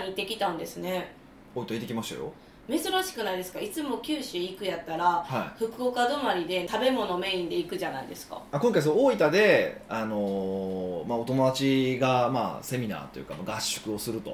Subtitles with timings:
[0.00, 1.12] に行ってきたんですね。
[1.54, 2.32] 大分行ってきましたよ。
[2.70, 3.60] 珍しくないですか？
[3.60, 5.64] いつも九州行くやったらはい。
[5.64, 8.42] 福岡泊まりで食べ物メインで行くじゃないですか。
[8.52, 14.30] あ今回そう大分で、あのーまあ、お友達が、まあ、セミナーというかまあ合宿をすると。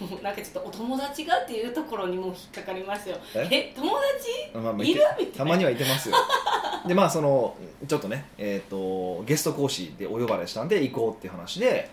[0.00, 3.16] も うなんかちょっとお友達がっていうところにもう引っかかりますよ。
[3.34, 3.48] え？
[3.50, 4.56] え友達？
[4.56, 5.00] まあまあいる？
[5.18, 5.32] みたいな。
[5.38, 6.16] たまにはいてますよ。
[6.86, 7.56] でまあその
[7.88, 8.70] ちょっとね、えー、
[9.18, 11.88] とゲスト講師でお呼ばれしたんで行こうっていう話で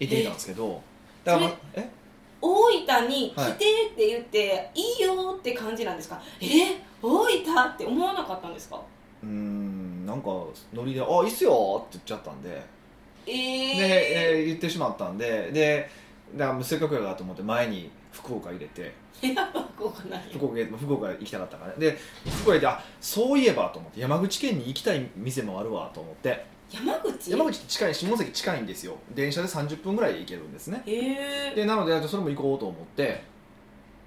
[0.00, 0.80] 行ってみたんですけど。
[1.24, 1.88] だから、まあ、え？
[2.40, 3.56] 大分に来てっ
[3.96, 6.20] て言って、い、いよって感じなんですか？
[6.40, 6.46] え
[7.02, 8.80] 大分って思わなかったんですか？
[9.22, 10.28] うーんなんか
[10.72, 12.62] ノリで「あいいっすよ」って言っちゃったんで。
[13.26, 15.50] えで、ー、えー言ってしまったんで。
[15.52, 15.90] で
[16.36, 18.92] だからせっかくやからと思って前に福岡入れて。
[19.18, 19.98] 福岡
[20.32, 21.78] 福岡福岡行きたかったからね。
[21.78, 21.98] で
[22.42, 27.30] 福岡行ってあそういえばと思って山口県に行きたい店もあるわと思って山口？
[27.30, 28.96] 山口って近い下関近いんですよ。
[29.14, 30.82] 電車で30分ぐらいで行けるんですね。
[30.86, 33.22] えー、でなのでそれも行こうと思って。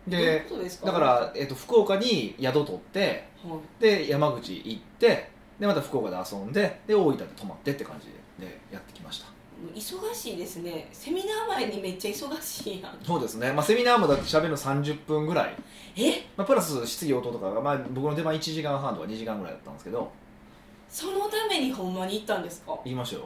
[0.08, 0.48] で
[0.84, 3.82] だから、えっと福岡に宿取ってはい。
[3.82, 9.28] で山口行ってでまた福岡で遊んでで大分で泊まってって感じででやってきました。
[9.76, 10.90] 忙しいですね。
[10.92, 12.98] セミナー前にめっちゃ忙しいやん。
[13.06, 15.56] そうですね、まあ、セミナーもだって喋るの30分ぐらい、
[15.96, 16.26] え？
[16.36, 20.12] まあ、プラス質疑応答とかが、まあ、僕の出番1時間半とか2時間ぐらいだったんですけど
[20.92, 22.78] そのためにほんまに行ったんですか？
[22.84, 23.24] 言いましたよ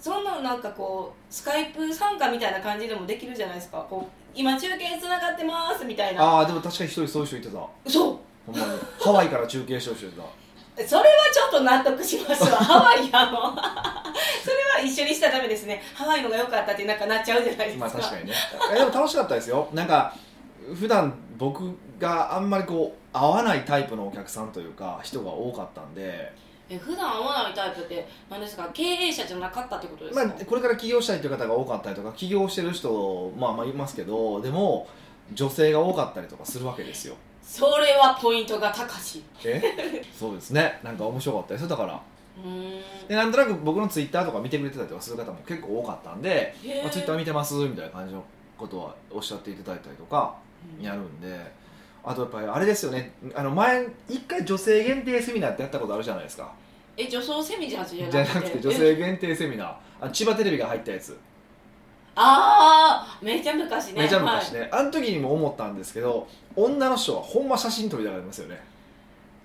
[0.00, 3.86] そんななんかこうスカイプ参加みたいな感じでもできるじゃないですか。
[3.88, 6.22] こう今中継つながってますみたいな。
[6.24, 8.04] ああでも確かに一人そういう人いてた嘘。
[8.46, 8.64] ほんまに。
[8.98, 10.22] ハワイから中継してる人いてた
[10.88, 12.48] それはちょっと納得しますわ。
[12.64, 13.52] ハワイやの。
[14.42, 15.82] それは一緒にしたらダメですね。
[15.94, 18.32] ハワイのが良かったってなんかなっちゃうじゃないですか、まあ確かにね。
[18.74, 19.68] えでも楽しかったですよ。
[19.74, 20.14] なんか
[20.78, 26.32] 普段僕があんまりこう合わないタイプのお客さんというか人が多かったんで、
[26.70, 34.86] え普段会わないタイプって何ですか経営者じゃなかったってことですか、まあ、これから起業したいという方が多かったりとか起業してる人まあまあいますけどでも
[35.34, 37.14] 女性が多かったりとかするわけですよ。
[37.42, 39.24] それはポイントが高し。
[39.44, 40.04] え？
[40.16, 40.78] そうですね。
[40.82, 42.00] なんか面白かったですよだから。
[43.08, 48.24] でなんとなく僕のツイッターとか見てくれてたりとかする方も結構多かったんでまあ、ツイッター見てますみたいな感じの
[48.56, 50.36] ことはおっしゃっていただいたりとか
[50.78, 50.84] うん。
[50.84, 51.52] やるんで
[52.02, 53.12] あとやっぱりあれですよね。
[53.34, 56.52] あの前一回女性限定セミナーってやったことあるじゃないですか。
[56.96, 58.10] え女装セミじゃなくて？
[58.10, 59.74] じゃなくて女性限定セミナー。
[60.00, 61.18] あの千葉テレビが入ったやつ。
[62.14, 64.02] ああめちゃ昔ね。
[64.02, 64.60] めちゃ昔はい。
[64.62, 68.60] ね、あの時にも思ったんですけど女の人はほんま写真撮りたがりますよね。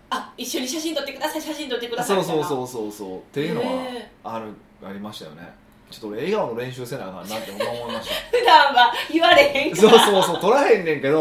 [0.10, 3.20] あ一緒に写真撮ってください写真撮ってくださいそうそうそうそうそう。
[3.20, 4.54] っていうのはへある
[4.88, 5.54] ありましたよね
[5.92, 8.10] ちょっと俺笑顔の練習せなあかんなって思いまし。
[8.10, 9.90] た 普段は言われへんから。
[9.90, 11.20] そうそうそう撮らへんねんけど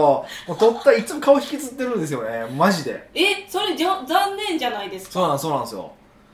[0.48, 2.44] もう撮ったらいつも顔引きつってるんですよね。
[2.56, 3.08] マジで。
[3.14, 5.12] えそれじゃ残念じゃないですか？
[5.12, 5.92] そうなんそうなんですよ。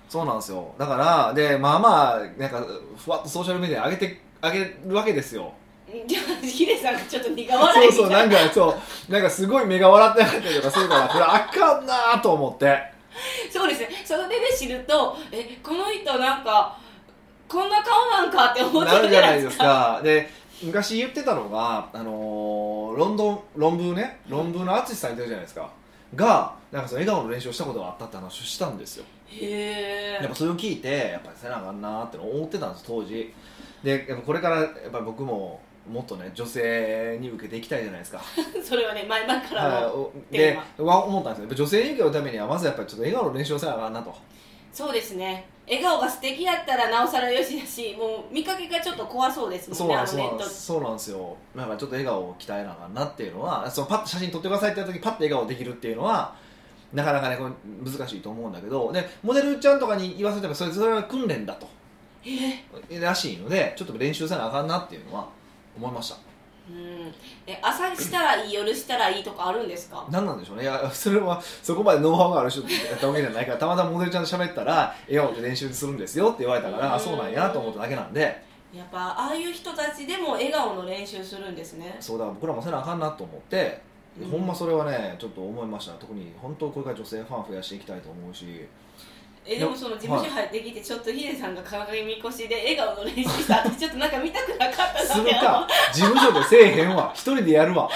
[0.09, 0.73] そうなんですよ。
[0.79, 2.65] だからでまあまあなんか
[2.97, 5.53] ふわっとソーシャルメディア上げて上げるわけですよ。
[6.41, 8.77] ヒデさんがちょっと苦笑そいうみたいそうなんかそ
[9.09, 9.13] う。
[9.13, 12.81] なんかすごい目が笑ってなかったりとかするからこれあかんなーと思って。
[13.53, 13.89] そうですね。
[14.05, 16.77] それで知るとえこの人なんか
[17.51, 19.65] こんな顔なんかって思ってなるるじゃなじゃないいですか。
[19.65, 20.31] かで
[20.63, 24.21] 昔言ってたのが、あのーロンドン論文ね？
[24.29, 25.71] 論文の淳さんいてるじゃないですか。
[26.15, 29.05] がなんかその笑顔の練習をしたことがあったって話をしたんですよ。
[29.29, 33.33] へえやっぱそれを聞いてやっぱりせなあかんなーって思ってたんです当時。
[33.83, 38.21] でやっぱこれからやっぱ僕ももっとね女性に受けていきたいじゃないですか。
[38.63, 39.83] それはね前々からはい。
[39.85, 41.55] の、おテで思ったんですよ。
[41.65, 44.15] 女性に受けるためにはまずやっぱりちょっと笑顔の練習をせなあかんなと
[44.73, 45.47] そうですね。
[45.69, 50.07] 笑顔が素敵やったらなおさらよしだしもう見かけがちょっと怖そうですもんね
[50.45, 51.37] そうなんですよ。
[51.55, 56.35] なんかちょっと笑顔を鍛えなあかんなっていうのはそのパッと写真撮ってくださいって言った時パッと笑顔できるっていうのは
[56.93, 61.69] なかなかねこれ難しいと思うんだけどでモデルちゃんとかに言わせてもそれそれは訓練だと。
[62.25, 65.29] えらしいのでちょっと練習せなあかんなっていうのは
[65.77, 66.17] 思いました
[66.71, 67.15] うん。
[67.47, 70.07] え朝したらいい夜したらいいとかあるんですか？
[70.11, 70.63] 何なんでしょうね。
[70.63, 76.95] いやそれはそこまでノウハウがある人ってやったわけじゃないからたまたまモデルちゃんと喋ったら笑顔で練習するんですよって言われたからうん。
[76.95, 78.49] あそうなんやと思っただけなんで。
[78.73, 81.97] やっぱああいう人たちでも笑顔の練習するんですね。
[81.99, 83.81] そうだから僕らもせなあかんなと思って、
[84.21, 84.31] うん。
[84.31, 85.95] ほんまそれはねちょっと思いました。
[85.95, 88.69] 特に本当これから女性ファン増やしていきたいと思うし
[89.53, 97.11] えでもその事務所入ってきてちょっとヒデさんが鏡みこしで笑顔の練習したって ちょっとなんか見たくなかったするか事務所でせえへんわ。
[97.13, 97.91] 一人でやるわ。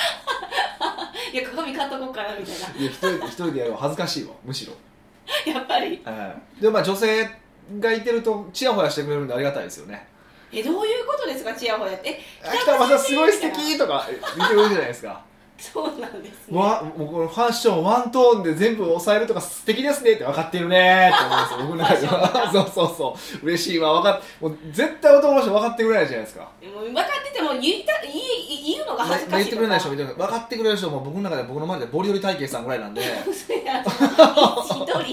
[1.33, 2.81] いや鏡買っとこうかなみたいな。
[2.81, 3.79] いや一人で一人でやるわ。
[3.83, 6.03] 恥ずかしいわむしろ、やっぱり。
[6.05, 7.31] はいでもまあ女性
[7.79, 10.09] がいてるとチヤホヤしてくれるんでありがたいですよね。
[10.53, 12.21] えどういうことですかチヤホヤって。
[12.43, 15.23] 北山さんすごい素敵とか言ってくれるじゃないですか
[15.73, 16.59] そうなんですね。
[16.59, 22.53] わもうこのファッションワントーンで全部抑えるとか素敵ですねって分かってるねって思うんですよ僕の中では。
[22.53, 23.47] そうそうそう。
[23.47, 23.95] 嬉しいわ。
[23.95, 30.37] 分かっもう絶対男の人分かってくれないじゃないですかもう分かってても言いた言い言うのが恥ずかしい言ってくれない人もいる分か。
[30.45, 33.55] ってくれる人も僕の中で僕の周りでボリオリ体型さんぐらいなんで一人。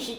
[0.02, 0.18] 一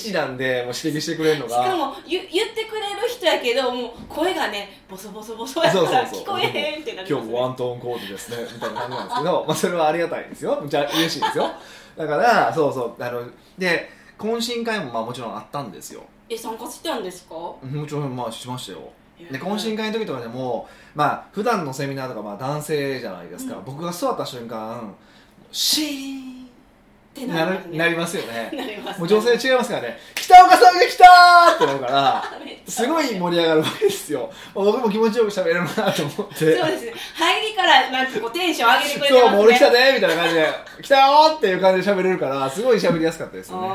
[0.00, 1.64] 人1なんでもう指摘してくれるのが。
[1.64, 6.22] しかも言言ってくれる人やけどもう声がねボソボソボソやからそうそうそう。
[6.22, 8.36] 聞こえへんってなります、ね、今日もワントーンコードですね。
[8.52, 10.60] みたいな感じなんですけど、まあ、それはありがたいですよ。
[10.62, 11.50] めちゃ嬉しいですよ。
[11.96, 13.22] だからそうそうあの
[13.56, 13.88] で
[14.18, 16.02] 懇親会もまあもちろんあったんですよ。
[16.28, 17.34] え参加したんですか？
[17.34, 18.90] もちろんまあしましたよ。
[19.18, 23.64] で懇親会の時とかでもまあ普段のセミナーとかまあ男性じゃないですか、うん。
[23.64, 24.94] 僕が座った瞬間
[25.50, 26.37] シーン
[27.24, 28.50] ってななるるなりますよね。
[28.56, 29.98] なりますもう女性違いますからね。
[30.14, 32.24] 北岡さんが来たーってなるから
[32.68, 34.30] すごい盛り上がるわけですよ。
[34.54, 36.56] 僕も気持ちよく喋れるなと思って。
[36.58, 36.84] そうです。
[36.86, 39.30] ね入りからなんかこうテンション上げてくれてますね。
[39.30, 40.48] そうもう俺来たねみたいな感じで
[40.82, 43.68] 来たよーっていう感じで喋れるからすごい喋りやすかったですよね。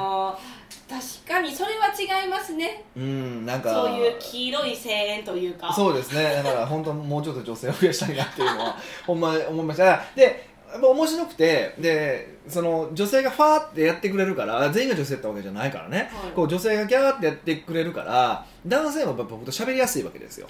[1.25, 1.88] 確かにそれは
[2.22, 2.84] 違いますね。
[2.96, 5.74] うんなんかそういう黄色い声援というか。
[5.74, 6.42] そうですね。
[6.44, 8.75] だから本当もうちょっと女性を増やしたいなっていうのは
[9.07, 10.04] ほんまに思いました。
[10.16, 16.31] でやっぱ面白くてでその女性がファーってやってくれるから全員が女性ってわけじゃないからね、はい。
[16.36, 20.48] こう女性がギャーってやってくれるから男性もやっぱ僕と喋りやすいわけですよ。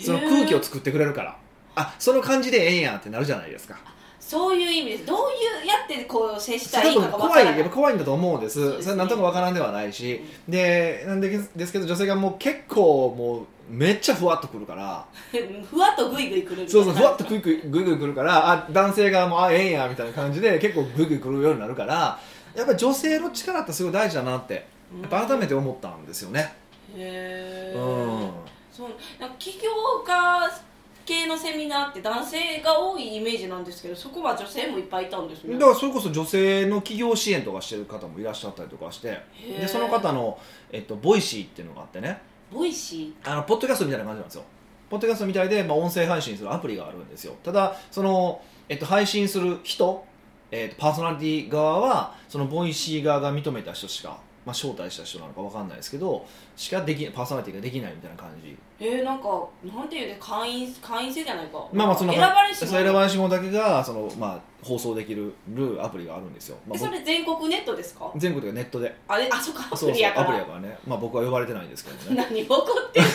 [0.00, 1.36] その空気を作ってくれるから。
[1.76, 3.76] あその感じでええんやってなるじゃないですか。
[4.20, 5.06] そういう意味です。
[5.06, 7.58] どういうやってこう接したら多いいか分怖いがわからない。
[7.58, 8.70] やっぱ怖いんだと思うんです。
[8.70, 8.82] そね。
[8.82, 15.04] それなんとかわからんではないし、でなんでですけど女性がもう結構もうめっちゃふわっとくるから。
[15.68, 22.18] ふわっとグイグイくるそうそうふわっとグイグイグイグイくるからあ男性がもうあええんやみたいな感じで結構グイグイくるようになるから
[22.54, 24.66] やっぱり女性の力ってすごい大事だなって
[25.10, 26.54] 改めて思ったんですよね。
[26.96, 28.30] へえうん。
[28.70, 28.90] そう
[29.38, 29.70] 起業
[30.06, 30.50] 家
[31.04, 35.54] 系のセミナーって男性が多いイメージなんですけどそこは女性もいっぱいいたんですね。
[35.54, 40.38] だからそれこそ女性の起業支援とかしてる方もいらっしゃったりとかしてでその方の、
[40.72, 42.20] えっと、 Voicy っていうのがあってね
[42.54, 44.44] Voicy あのポッドキャストみたいな感じなんですよ。
[44.88, 47.34] ポッドキャストみたいで、まあ、音声配信するアプリがあるんですよ。
[47.42, 50.04] ただその、えっと、配信する人、
[50.52, 58.48] えっと、パーソナリティ側はその Voicy 側が認めた人しか、まあ、招待した人なのかわかんないですけどしかできパーソナリティができないみたいな感じ。
[58.84, 59.28] ーえー、なんか
[59.64, 61.66] なんていうね会員会員制じゃないか。
[61.72, 65.32] まあまあそんな選ばれしそう選ばれし者だけがその、まあ、放送できる
[65.80, 68.04] アプリがあるんですよ、まあえそれ全国ネットですか？
[68.04, 68.94] 僕全国でネットで。
[69.08, 70.26] あれあそっかアプリやから。
[70.26, 72.16] アプリやからね、まあ、僕は呼ばれてないんですけどね。
[72.30, 73.06] 何怒ってる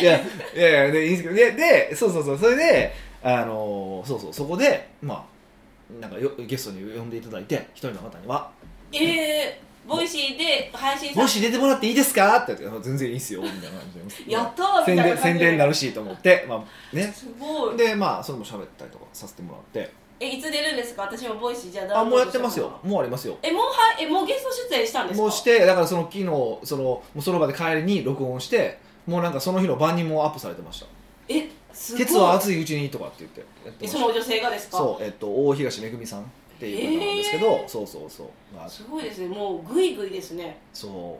[0.00, 0.22] いやい
[0.56, 2.92] やいやでいいんですけどででそうそうそうそれで
[3.22, 8.50] あのそうそうそこでまあなんかよゲストに呼んでいただいて一人の方には
[8.92, 14.32] えー、 Voicyで配信「さもし出てもらっていいですか?」って言って「全然いいっすよ」みたいな感じで。
[14.32, 15.22] やったーみた宣いな感じで。
[15.22, 16.44] 伝宣伝になるしと思って。
[16.48, 17.12] まあね。
[17.16, 17.76] すごい。
[17.76, 19.90] でまあそれも喋ったりとかさせてもらって。
[20.20, 21.02] えいつ出るんですか？
[21.02, 22.78] 私も Voicyじゃああもうやってますよ。
[22.84, 23.36] もうありますよ。
[23.42, 30.86] えもうはえもうゲスト出演したんですかもうしてだからその昨日そのもうその場で帰りに録音してもうなんかその日の晩にもうアップされてました。
[31.28, 32.06] えすごい。
[32.06, 33.98] 鉄は熱いうちにとかって言ってやってました。
[33.98, 34.76] えその女性がですか？
[34.76, 36.30] そう、えっと、大東めぐみさん
[36.62, 39.28] っていう方なんですけど、へーそうそうそう、まあ、すごいですね。
[39.28, 40.58] もうグイグイですね。
[40.72, 41.18] そ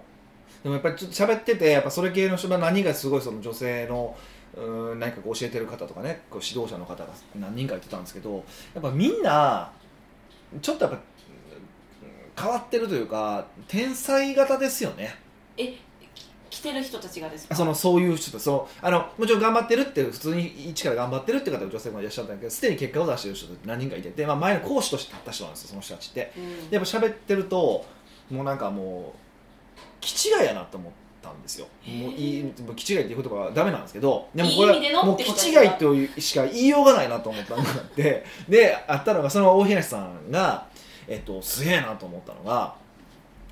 [0.61, 0.62] う。
[0.62, 4.17] でもやっぱりちょっと喋っててやっぱそれ系の人が何人かすごいその女性の
[4.55, 8.44] うーん何かこう教えてる方とかねこう指導者の方が何人か言ってたんですけど
[8.75, 9.73] やっぱみんな
[10.61, 11.03] ちょっとやっぱうん
[12.45, 15.17] 変わってるというか天才型ですよね。
[15.56, 15.75] え
[16.62, 17.55] てる人たちがですか？
[17.55, 26.33] そのそういう人とそのあのもちろん頑張ってるって普通に一から頑張ってるって方が女性もいらっしゃったんだけどすでに結果を出してる人って何人かいてて、まあ、前の講師として立った人なんですよその人たちって。
[26.37, 26.45] うん。
[26.71, 27.85] やっぱ喋ってると
[28.31, 29.19] もうなんかもう
[30.00, 30.92] 気違いやなと思っ
[31.23, 31.66] たんですよ。
[31.87, 40.66] もういいもう気違いっていう言葉はダメなんですけどでもこれいい意味でのもうってこと気違いというしか言いようがないなと思ったのがあってであったのがその大東さんが、
[41.07, 42.75] えっと、すげえなと思ったのが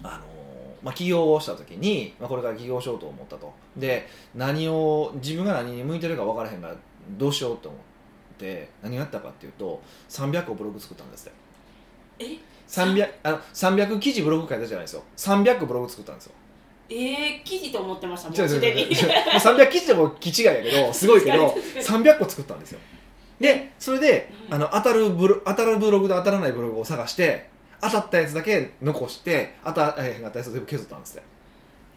[0.03, 0.40] あの
[0.83, 3.53] まあ、起業をした時に、まあ、これから起業しようと思ったと。
[3.77, 6.75] で何を自分が何に向いてるか分からへんから
[7.19, 7.81] どうしようと思っ
[8.39, 11.33] て何をやったかっていうと300個ブログ作ったんですっ
[12.19, 12.25] て。
[12.25, 15.03] え？300あの300記事ブログ書いたじゃないですよ。
[15.17, 16.33] 300個ブログ作ったんですよ。
[16.89, 18.47] えー、記事と思ってましたも違う違う。
[18.47, 18.83] うすでに。
[18.83, 18.97] 違う違う
[19.39, 22.81] 300記事でも気違いやけど すごいけど300個作ったんですよ。
[23.41, 24.55] でそれでうん。
[24.55, 27.49] あの当たるブロ当たるブログと当たらないブログを探して
[27.81, 31.27] 当たったやつだけ残して当たらへんかったやつを全部削ったんですって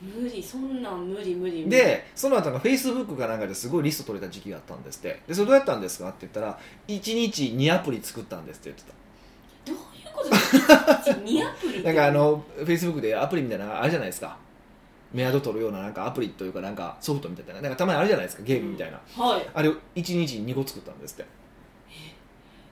[0.03, 1.69] 無理そんなん無理無理無理。
[1.69, 5.21] でその後がフェイスブックかなんかですごいリスト取れた時期があったんですって。
[5.27, 9.71] でそれどうやったんですかって言ったら1日2アプリ作ったんですって言ってた。
[9.71, 10.73] どういうことですか
[11.23, 11.83] ？2アプリ？
[11.85, 14.37] なんかあのフェイスブックでアプリみたいなあるじゃないですか。
[15.13, 17.61] メアド取るようななんかアプリというかなんかソフトみたいな。
[17.61, 19.49] なんかたまにあるじゃないですかゲームみたいな、はい。
[19.53, 21.25] あれを1日に2個作ったんですって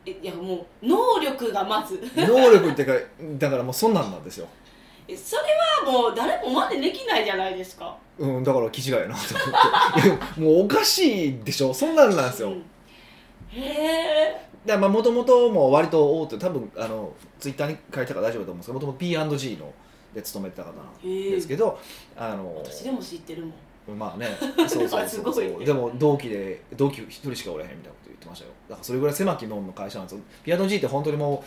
[0.06, 2.02] えいやもう能力がまず。
[2.16, 2.94] 能力ってか
[3.38, 4.48] だからもうそんなんなんですよ、
[5.08, 5.44] えそれ
[5.92, 7.96] はもう誰も真似できないじゃないですか。
[8.18, 10.42] うん、だから気違いやなと思って。
[10.42, 11.74] もうおかしいでしょ。
[11.74, 12.64] そんなんなんですよ、うん。
[13.50, 14.52] へえ。
[14.66, 19.74] でまあもともとも割と大手多分あのツイッターに書いたから大丈夫だと思うんですけどもともと P&G の
[20.14, 21.80] で勤めてた方なんですけど、
[22.18, 23.54] あの私でも知ってるもん
[23.88, 24.28] まあね。
[24.68, 25.46] そうそうそうそう。
[25.60, 25.66] ね。
[25.66, 28.52] でも同期で同期一人しかおれへんみたいなこと言ってましたよ。
[28.70, 30.24] だからそれぐらい狭き門の会社なんですよ。
[30.44, 31.44] P&G って本当にも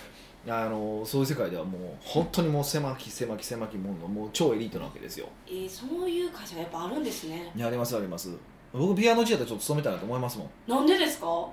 [0.47, 5.29] うあのそういう世界ではもう本当にもう狭き狭き狭き門のもう超エリートなわけですよ。
[5.47, 7.51] えー、そういう会社やっぱあるんですね。
[7.57, 8.31] いやありますあります。
[8.73, 10.51] 僕 P&G だったらちょっと勤めたいなと思いますもん。
[10.71, 11.49] なんでですか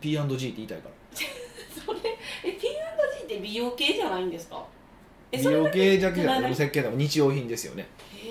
[0.00, 0.18] ？P&G
[0.48, 0.94] って言いたいから。
[1.84, 1.98] それ
[2.44, 4.64] え P&G って美容系じゃないんですか？
[5.32, 7.86] え美容系だけじゃな何くて石鹸とか日用品ですよね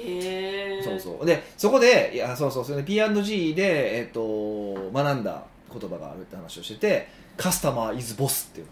[0.06, 1.26] へえそうそう。
[1.26, 7.08] でそこでいやそうそうそれで P&G で、えっと学んだ言葉があるって話をしてて
[7.38, 8.72] カスタマーイズボスっていうの。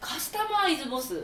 [0.00, 1.22] カスタマーイズボス、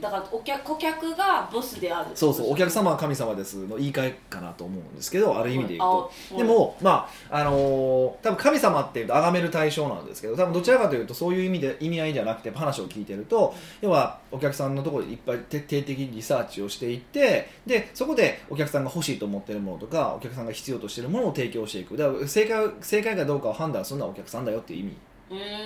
[0.00, 21.96] だからお客顧客がボスであるそうそうお客様は神様ですの言い換えかなと思うんですけどある意味で言うと、あでもまああのー多分神様っていうと崇める対象なんですけど多分どちらかというとそういう意味で意味合いじゃなくて話を聞いてると要はお客さんのところでいっぱい徹底的にリサーチをしていってでそこでお客さんが欲しいと思ってるものとかお客さんが必要としているものを提供していく。
[21.96, 24.96] だから正解正解かどうかを判断するのはお客さんだよっていう意味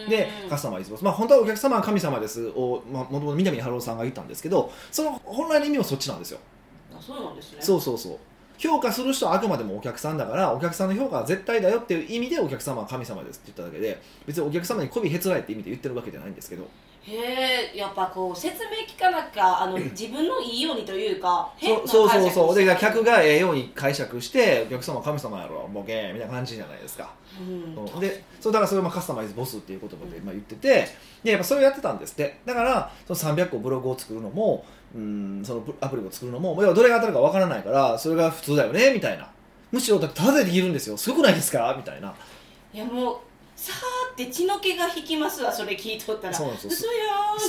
[0.09, 2.49] でカスタマーイズボス、まあ、本当はお客様は神様です。
[2.49, 6.39] を、まあ、もともと南春夫さんが言ったんですけどその本来の意味もそっちなんですよ。
[6.97, 7.59] あそうなんですね。
[7.61, 8.19] そうそうそう。
[8.59, 16.67] 評価する人はあくまでもお客さんだからお客さんの評価は絶対だよっていう意味でお客様は神様ですって言っただけで別にお客様に媚びへつらいって意味で言ってるわけじゃないんですけど
[17.09, 22.55] へえやっぱこう説明聞かなきゃあの 自分のいいようにというか変なそうそうそうそう。
[22.57, 27.11] で解釈客がええように解釈してお客様は神様やろボケーみたいな感じじゃないですか。
[27.41, 28.01] うん。
[28.01, 30.89] でそうだからそれをまあカスタマイズボスっていう言葉でまあ言ってて
[31.23, 32.39] でやっぱそれをやってたんですって。
[32.45, 39.29] だからその300個ブログを作るのもうんそのアプリを作るのもどれが当たるかわからないからそれが普通だよねみたいな。
[39.73, 40.97] むしろだってただでできるんですよ。
[40.97, 41.73] すごくないですか？
[41.77, 42.13] みたいな。
[42.73, 43.19] いやもう
[43.57, 46.35] さーって血の気が引きますわそれ聞いとったら。
[46.35, 46.71] そうなんですよ。
[46.73, 46.93] 嘘や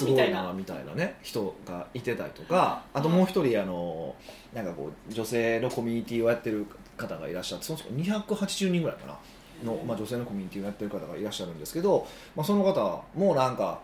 [0.07, 0.43] ーみたいな。
[0.43, 1.17] なみたいなね。
[1.21, 4.15] 人がいてたりとかあともう一人あの
[4.53, 9.17] なんかこう女性のコミュニティをやってる方がいらっしゃってその人280人ぐらいかな。
[9.63, 13.79] の、まあ、女性のコミュニティをやってる方がいらっしゃるんですけど、まあ、その方もなんか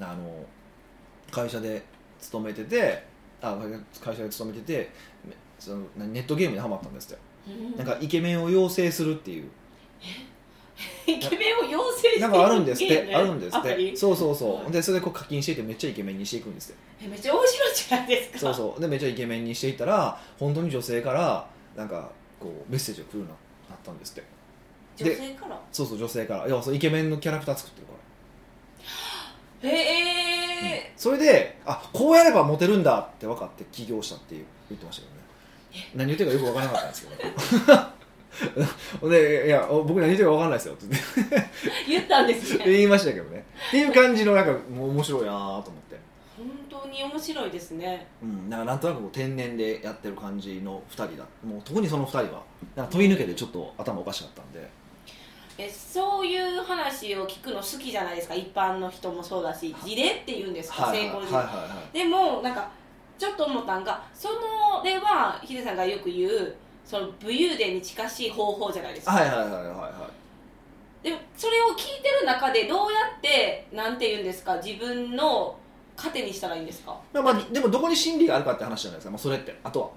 [0.00, 0.44] あの
[1.30, 1.82] 会社で
[2.20, 3.04] 勤めてて
[3.40, 3.58] あ
[4.02, 4.90] 会社で勤めてて
[5.58, 7.76] そのネットゲームにハマったんですってうん。
[7.76, 9.50] なんかイケメンを養成するっていう
[11.06, 13.96] イケメンを養成してなんかあるんですってあるんですって。
[13.96, 18.38] そうそうそう、はいでそれでこう課金していってめっちゃイケメンにしていくんですよえめっちゃ面白いじゃないですか。
[18.38, 18.80] そうそう。
[18.80, 23.30] でめっちゃイケメンにしていったら本当に女性からなんかこうメッセージが来るように
[23.68, 24.24] なったんですって。
[24.96, 25.60] 女性から？
[25.72, 26.48] そうそう女性から。
[26.48, 27.92] 要はそのイケメンのキャラクター作ってるか
[29.62, 29.70] ら。
[29.70, 35.20] へえそれであこうやればモテるんだって分かって起業したっていう言ってましたけどね。
[35.94, 37.78] 何言ってるかよく分からなかったんですけど
[39.08, 41.50] でいや僕何言ってるか分かんないですよって言って。
[41.88, 42.64] 言ったんですね。
[42.70, 43.44] 言いましたけどね。
[43.68, 45.96] っていう感じのなんかもう面白いなと思って、
[46.36, 48.06] 本当に面白いですね。
[48.22, 51.24] うん、なんかなんとなくこう天然でやってる感じの2人だ。
[51.44, 52.42] もう特にその2人は
[52.74, 54.68] なんか飛び抜けてちょっと頭おかしかったんで。
[55.56, 58.34] えそういう話を聞くの好きじゃないですか。
[58.34, 61.96] 一般の人もそうだし事例って言うんですか、成功事例、はいはいはい。
[61.96, 62.68] でもなんか
[63.16, 69.64] ちょっと思ったんがそのではヒデさんがよく言うその武勇伝に近しい方法じゃないですか、はいはいはいはい。
[69.64, 70.10] は
[71.02, 74.56] でもそれを聞いてる中でどうやってなんて言うんですか？
[74.56, 75.56] 自分の
[75.96, 76.92] 糧にしたらいいんですか？
[76.92, 79.54] い、まあ、まあでもどこに真理があるかって話じゃないですか、まあ、それって。
[79.62, 79.90] あとは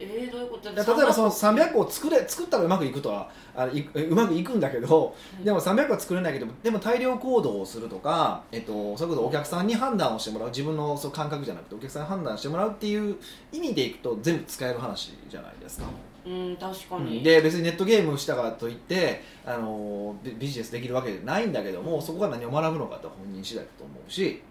[0.00, 0.74] えー、どういうこと？
[0.74, 13.16] 例えばその300個を作れ作ったらうまくいくとはあいうまくいくんだけどうんでも300個は作れないけどでも大量行動をするとか、えっと、それこそお客さんに判断をしてもらう自分のその感覚じゃなくてお客さんに判断してもらうっていう
[13.52, 24.42] 意味でいくと全部使える話じゃないですか、うん確かに、で別にネットゲームしたからといってあのビビジネスできるわけじゃないんだけどもそこが何を学ぶのかって本人次第だと思うし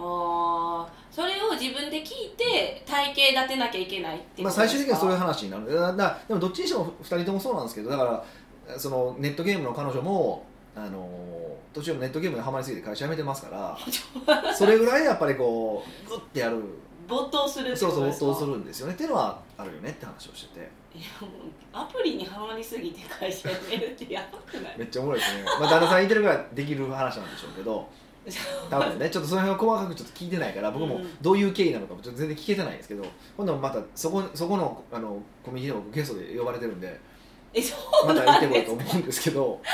[0.00, 5.72] ああそれを自分で聞いて体系立てなきゃいけないってまあ、最終的にはそういう話になる。
[5.74, 8.24] だだでもどっちにしても2人ともそうなんですけどだか
[8.68, 10.44] らそのネットゲームの彼女も
[10.76, 11.08] あの
[11.72, 13.76] 途中ネットゲームにはまりすぎて会社辞めてますか
[14.26, 16.62] ら それぐらいやっぱりこうグッてやる。
[17.08, 18.92] 没頭するってそうそう没頭するんですよね。
[18.92, 20.70] っていうのはあるよねって話をしてて。
[20.94, 21.30] いやもう
[21.72, 24.78] アプリにはまりすぎて会社辞めるってやばくない？
[24.78, 27.88] めっちゃおもろいですね、まあ、旦那さんいてるからできる話なんでしょうけど
[28.70, 31.16] 多分ねちょっとその辺を細かくちょっと聞いてないから僕もうん。
[31.20, 33.04] どういう経緯なのかもちょっと全然聞けてないんですけど
[33.36, 36.98] 今度またそこそこのあのコミュニティの僕ゲストで呼ばれてるんで
[37.54, 39.60] えそうまた行ってこようと思うんですけど。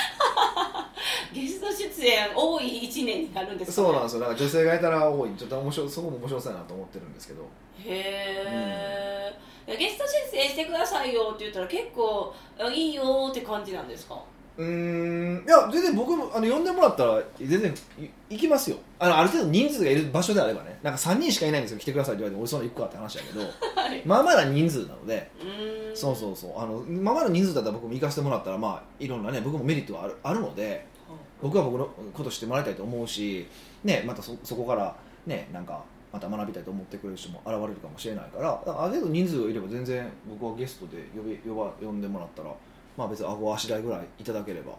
[1.33, 4.21] ゲスト出演多い1年になるんですか、ね、そうなんですよ。
[4.21, 5.31] だから女性がいたら多い。
[5.37, 7.43] ちょっと面白いそこも面白そうやなと思ってるんですけど。
[7.85, 9.35] へ
[9.67, 14.23] え、ゲスト出演してくださいよって言ったら結構あいいよって感じなんですか？
[14.57, 15.45] うーん。
[15.45, 18.77] いや全然僕もあの呼んでもらったら全然い行きますよ。
[18.99, 20.79] あのある程度人数がいる場所であればね。
[20.83, 21.79] なんか3人しかいないんですよ。
[21.79, 23.41] 来てくださいって言われて俺その行くかって話だけど。
[23.75, 24.03] はい。
[24.05, 25.31] まあまだ人数なので。
[25.95, 26.53] そうそうそう。
[26.59, 30.87] あのまあまだ人数だったら僕も行かせてもらったらまあいろんなね僕もメリットはあるあるので
[31.43, 33.47] 僕は僕のこと知ってもらいたいと思うし、
[33.83, 34.97] ね、またそそこから、
[35.27, 35.83] ね、なんか
[36.13, 42.55] また学びたいと思ってくれる人も現れるかもしれないからだからある程度人数がいれば全然僕はゲストで呼び呼ば呼んでもらったら、
[42.97, 44.75] まあ、別に顎足代ぐらいいただければ、あ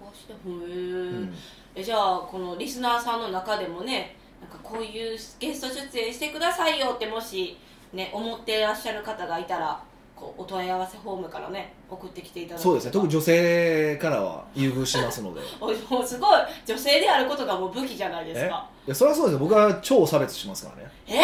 [0.00, 1.34] こうしてへうーん。
[1.74, 7.56] えじゃあこのリスナーさんの中でもねなんかこういうゲスト出演してくださいよってもし
[7.92, 9.82] ね思ってらっしゃる方がいたら
[10.16, 12.90] こうお問い合わせフォームからね送ってきていただけそうですね。
[12.90, 15.40] 特にに女性からは優遇しますので。
[15.40, 15.44] い
[15.90, 16.40] もうすごい。
[16.66, 18.68] 女性であることがもう武器じゃないですか。
[18.86, 19.38] やそれはそうですよ。
[19.38, 20.90] 僕は超差別しますからね。
[21.06, 21.20] え？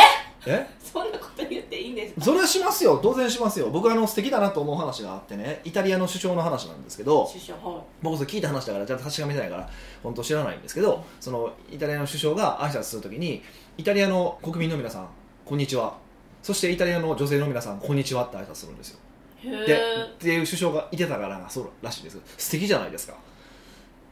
[0.46, 0.66] え？
[0.82, 2.20] そんなこと言っていいんですか？
[2.22, 3.00] それはしますよ。
[3.02, 3.70] 当然しますよ。
[3.70, 5.60] 僕はあの素敵だなと思う話があってね。
[5.64, 7.26] イタリアの首相の話なんですけど。
[7.26, 7.82] 首相はい。
[8.02, 9.70] 僕それ聞いた話だからちゃんと確かめてないから
[10.02, 13.42] 本当知らないんですけどそのイタリアの首相が挨拶するときに
[13.76, 15.08] イタリアの国民の皆さん
[15.44, 15.96] こんにちは。
[16.42, 18.98] そしてイタリアの女性の皆さんこんにちはって挨拶するんですよ。
[19.40, 22.18] へでえっていう首相がいてたからそうらしいです。
[22.36, 23.14] 素敵じゃないですか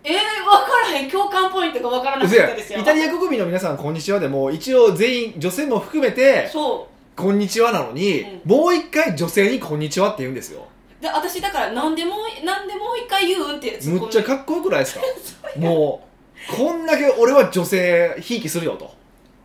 [0.09, 2.79] えー、分からへん共感ポイントが分からなかったですよ。
[2.79, 6.87] イタリア国民の皆さんこんにちはでも一応全員女性も含めてそ
[7.17, 8.41] こんにちはなのに、うん。
[8.49, 10.69] もう一回女性にこんにちはって言うんですよ。
[11.01, 15.03] うで私だからなんでもうなんでもう一回言うんってむっちゃかっこよくないですか？
[15.59, 16.07] も
[16.53, 18.95] うこんだけ俺は女性ひいきするよと。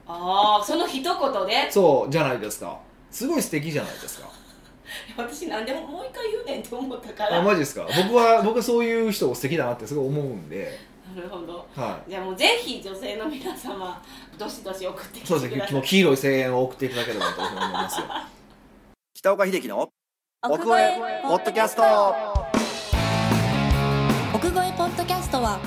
[0.07, 1.71] ああその一言で？
[1.71, 2.77] そうじゃないですか。
[3.09, 4.29] すごい素敵じゃないですか
[5.17, 7.37] 私なんでももう一回言うねんって思ったから。
[7.39, 7.87] あマジですか？
[8.03, 10.77] 僕は僕はそういう人を素敵だなってすごい思うんで、
[11.15, 11.67] なるほど。
[11.75, 14.01] はじゃあもうぜひ女性の皆様
[14.37, 15.67] どしどし送ってい、きそうですね。
[15.71, 18.05] もう黄色い声援を送っていただければと思いますよ。
[19.15, 19.89] 北岡秀樹の
[20.43, 21.83] 奥越えポッドキャスト。
[24.33, 25.59] 奥越えポッドキャストは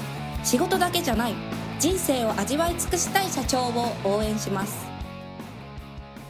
[0.42, 1.34] 仕事だけじゃない。
[1.78, 4.86] 人生を味わい尽くしたい社長を応援します。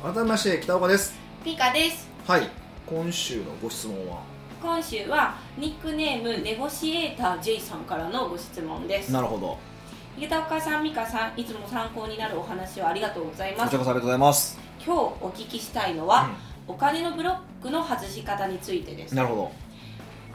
[0.03, 1.15] 改めまして北岡です。
[1.45, 2.09] ピカです。
[2.27, 4.21] はい今週のご質問は？
[4.63, 9.13] 今週はニックネームネゴシエーター J さんからのご質問です。
[9.13, 9.59] なるほど。
[10.19, 13.65] 池岡さん美香さんいつも参考になるお話をありがとうございます。
[13.65, 16.31] こちらこそありがとうございます、今日お聞きしたいのは、
[16.69, 19.15] お金のブロックの外し方についてです。
[19.15, 19.53] なるほど。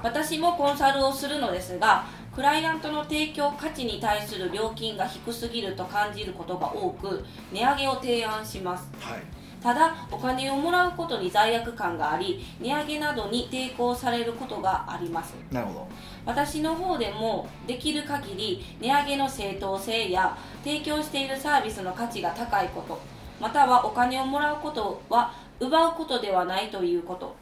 [0.01, 8.89] 私もコンサルをするのですがクライアントの提供価値に対する料金が低すぎると感じることが多く値上げを提案します。
[8.99, 9.21] はい
[9.61, 15.35] ただお金をもらうことに罪悪感があり値上げなどに抵抗されることがあります。
[15.51, 15.87] なるほど。
[16.25, 22.99] 私の方でもできる限り値上げの正当性や提供しているサービスの価値が高いこと
[23.39, 27.35] またはお金をもらうことは奪うことではないということ。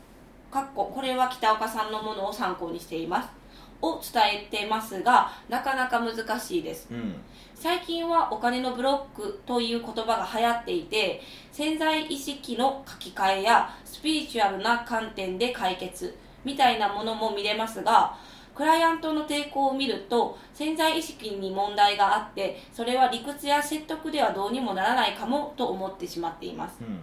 [0.49, 3.30] かっここれは北岡さんのものを参考にしています
[3.81, 6.87] を伝えてますがなかなか難しいです。
[6.91, 7.15] うん。
[7.55, 18.15] 最近はお金のブロックという言葉が流行っていて潜在意識の書き換えやスピリチュアルな観点で解決みたいなものも見れますが
[18.53, 26.77] クライアントの抵抗を見ると潜在意識に問題があってそれは理屈や説得ではどうにもならないかもと思ってしまっています。
[26.81, 26.99] うん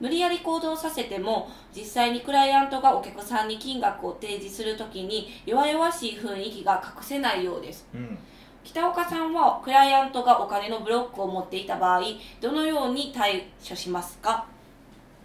[0.00, 7.86] 無理やり行動させても実際にクライアントがお客さんに金額を提示するときに弱々しい雰囲気が隠せないようです。
[7.94, 8.18] うん。
[8.64, 12.02] 北岡さんはクライアントがお金のブロックを持っていた場合
[12.40, 14.46] どのように対処しますか？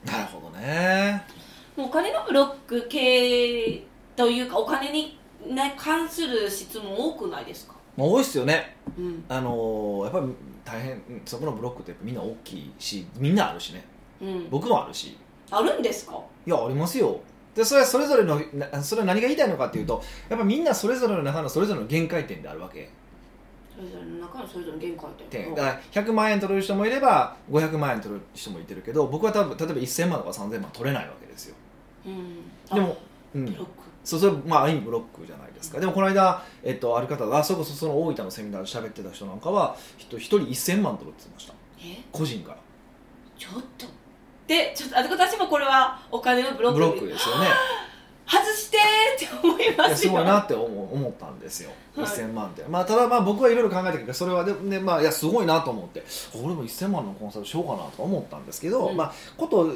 [0.06, 1.24] なるほどね。
[1.78, 3.84] お金のブロック系
[4.16, 8.78] というかお金に、ね、関する質問多くないですか、まあ多いっすよね。
[8.98, 9.26] うん。
[9.28, 10.28] あのーやっぱり
[10.64, 13.84] 大変うんそこのブロックってみんな大きいしみんなあるしね
[14.21, 15.17] うん、僕もあるし。
[15.51, 16.19] あるんですか？
[16.45, 17.19] いやありますよ。
[17.54, 22.89] でそれはそれぞれのなそれは何が言いたいのかっていうとやっぱみんなそれぞれの中のそれぞれの限界点であるわけ。
[23.73, 25.45] それぞれの中のそれぞれの限界点。
[25.45, 25.56] 点。
[25.56, 31.56] だから100万円取れる人もいれば500万円取れる人もいてるけど僕は多分例えば1000万とか3000万取れないわけですよ。
[32.06, 32.97] うん、でも、
[33.36, 33.47] うん。
[33.47, 33.71] あブロック。
[34.04, 35.80] そうそれまあある意味ブロックじゃないですか。
[35.80, 41.54] でもこの間、えっと、ある方がそれこそその大分のセミナーで喋ってた人なんかは一人1000万取るって言ってました。
[41.80, 42.04] え？
[42.12, 42.58] 個人から。
[43.38, 43.86] ちょっと
[44.48, 46.80] でちょっとあ私もこれはお金のブロック。
[46.80, 47.48] ブロックですよね。
[48.28, 52.06] 外してーって思いいますすごいなって思う思ったんですよ、はい。
[52.08, 56.04] 1000万って、まあ、ただまあ僕はいろいろ考えたけどそれはで、ねまあ、いやすごいなと思って。
[56.34, 58.98] 俺も1000万のコンサルしようかなとか思ったんですけど、うん。
[58.98, 59.72] まあこと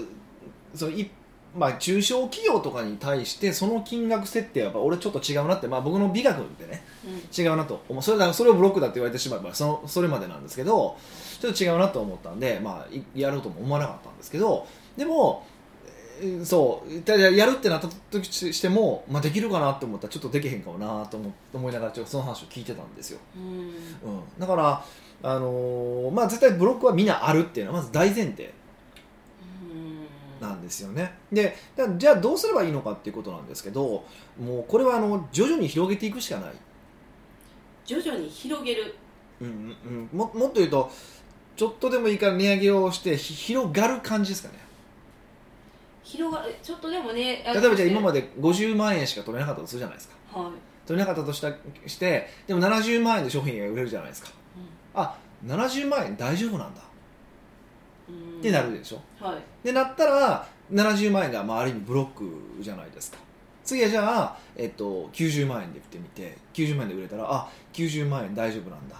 [0.75, 1.09] そのい
[1.55, 7.43] まあ、中小企業とかに対してその金額設定はやっぱ俺ちょっと違うなって、まあ、僕の美学でねうん。
[7.43, 8.03] 違うなと思う。
[8.03, 10.97] それだそれをブロックだって言われてしまえばそのそれまでなんですけど
[11.41, 23.43] ちょっと違うなと思ったんで、まあ、いやろうとも思わなかったんですけどでも、うんそうただやるってなった時としても、まあ、できるかなって思ったらちょっとできへんかもなと思思いながらちょっとその話を聞いてたんですよ、うん。
[23.43, 24.85] うん、だから、
[25.23, 28.43] あのーまあ、絶対ブロックはみんなあるっていうのはまず大前提。
[28.43, 28.51] うん
[30.39, 31.13] なんですよね。
[31.31, 34.05] でだじゃあどうすればいいのかっていうことなんですけど
[34.39, 36.53] もうこれはあの徐々に広げていくしかない、
[37.85, 38.95] 徐々に広げる。
[39.41, 40.91] うんうんうん、ももっと言うと
[41.55, 44.55] ちょっとでもいいから値上げをしてひ広がる感じですかね。
[46.03, 46.55] 広がる。
[46.63, 50.39] ちょっとでもね例例えばじゃあ今まで50万円しか取れなかったとするじゃないですか。
[50.39, 50.51] はい、
[50.87, 51.51] 取れなかったとした
[51.85, 54.29] してでも70万円で商品が売れるじゃないですか。
[54.95, 56.81] あ70万円大丈夫なんだ。
[56.81, 56.88] うん
[58.39, 59.01] ってなるでしょ？
[59.19, 59.65] はい。
[59.65, 62.29] でなったら70万円がまあある意味ブロック
[62.61, 63.17] じゃないですか。
[63.63, 68.95] 次はじゃあ、えっと、90万円で売ってみて90万円で売れたらあ90万円大丈夫なんだ。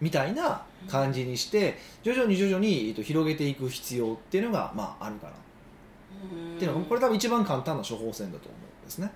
[0.00, 5.32] みたいな感じにして徐々に徐々に、えっと、広げていく必要っていうのが、まあ、あるかな。
[5.32, 9.10] っていうのがこれ多分一番簡単な処方箋だと思うんですね、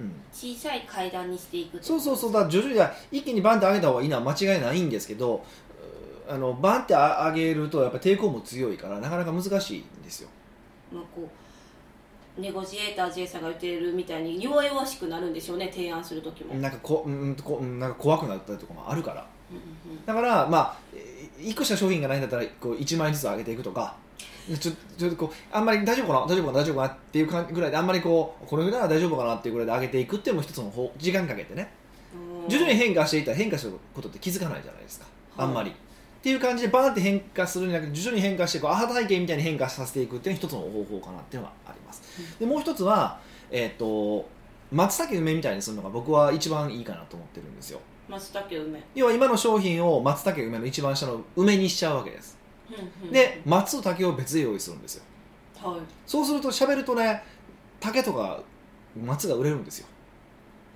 [0.00, 2.32] うん、小さい階段にしていくそうそうそう。
[2.32, 2.80] だ徐々に
[3.12, 5.44] 一気にバンって上げた方がいいのは間違いないんですけど
[6.28, 10.28] あのバンって上げるとやっぱ抵抗も強いからなかなか難しいんですよ。
[10.92, 11.28] まあこ
[12.38, 19.26] うネゴジエーター J さんが言ってるみたいに弱々しくなるんでしょうね提案する時も、うんなんかこうんこうんなんか怖くなったりとかもあるから。
[19.50, 20.76] うんだからまあ
[21.38, 23.96] 1個しか商品がないんだったらこう1万円ずつ上げていくとか。
[24.60, 31.68] ちょちょっとこうあんまり大丈夫かな大丈夫かな大丈夫かなっていう感じぐらいであんまりこうこれぐらいは大丈夫かなっていうぐらいで上げていくっていうのも一つの方時間かけてね。
[32.44, 32.48] うん。
[32.48, 35.48] 徐々に変化していったら変化することって気づかないじゃないですか、はい。
[35.48, 35.72] あんまり
[36.26, 42.02] っていう感じでバーンって変化するんじゃなくて徐々に変化してこうアハ体験みたいに変化させていくっていうのが一つの方法かなっていうのがあります、
[42.40, 44.28] でもう一つはえっ、と
[44.72, 47.78] 松茸梅みたいにするのが僕は一番いいかなと思ってるんですよ。
[48.08, 48.82] 松茸梅。
[48.96, 52.36] 要は今の商品を松茸梅の一番下の梅にしちゃうわけです。
[52.70, 55.04] うんうんで松と竹を別で用意するんですよ。
[55.62, 55.80] はい。
[56.08, 57.22] そうすると喋るとね
[57.78, 58.40] 竹とか
[59.00, 59.86] 松が売れるんですよ。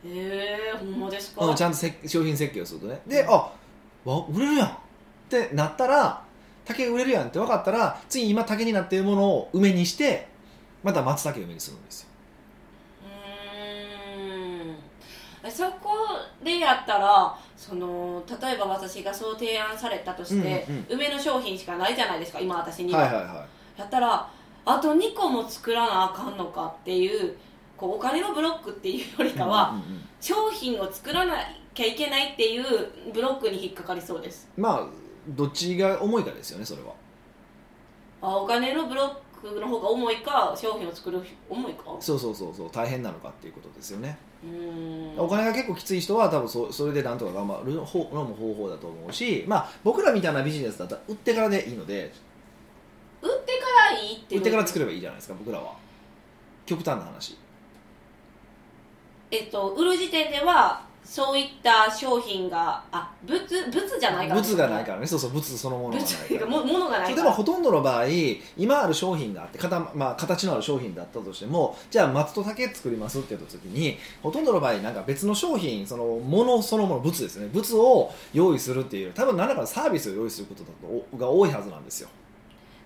[0.05, 3.01] へえほんまですか、うんちゃんとせ商品設計をするとね。
[3.05, 3.53] であ
[4.05, 4.79] わ売れるやん
[5.39, 6.23] ってなったら
[6.65, 10.27] 竹売れるやんって分かったら次今竹になっているものを梅にして
[10.83, 12.09] また松茸梅にするんですよ。
[13.05, 14.77] うーん。
[15.45, 15.91] えそこ
[16.43, 20.87] でやったらその例えば私がそう提案されたとして、うんうん。
[20.91, 24.29] 梅の商品しかないじゃないですか今私には、はいはいはやったら
[24.65, 27.37] あと2個も作らなあかんのかっていう
[27.77, 30.01] こうお金のブロックっていうよりいかは、うんうんうん。
[30.21, 31.37] 商品を作らな
[31.75, 32.65] きゃいけないっていう
[33.13, 34.49] ブロックに引っかかりそうです。
[34.57, 36.93] まあどっちが重いかですよねそれは。
[38.23, 41.97] あお金のブロックの方が重いか商品を作る重いか？
[42.01, 44.19] そうそうそうそう大変なのかっていうことですよね。
[44.45, 45.19] うーん。
[45.19, 52.13] お金が結構きつい人は多分そそれでなんとか頑張る方のも方法だと思うしまあ僕らみたいなビジネスだったら売ってからでいいので。
[53.23, 55.75] 売ってからいいって売ってから作るればいいじゃないですか僕らは。
[56.67, 57.37] 極端な話。
[59.31, 65.07] えっと売る時点ではそういった商品があ物物じゃないから物がないからね。
[65.09, 66.47] そうそう物そのものがない物から。
[66.47, 67.29] も物がないから。
[67.29, 68.05] もほとんどの場合
[68.57, 77.49] 今ある商品があって形,、まあ、形のある商品だったとしてもじゃあ松と竹作りますって言った時にほとんどの場合なんか別の商品そのものそのもの物ですね。
[77.53, 82.09] 物を用意するっていう多分何らかのサービスを用意することだとおが多いはずなんですよ。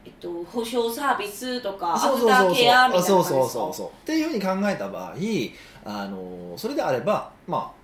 [0.07, 3.35] えっと、保証サービスとかアフターケアみたいなそう感じですか？
[3.35, 5.15] そうそうそうっていうふうに考えた場合
[5.85, 7.84] あのそれであればまあ